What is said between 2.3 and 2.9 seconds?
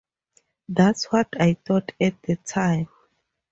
time.